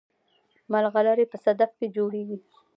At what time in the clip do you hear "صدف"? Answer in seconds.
1.43-1.71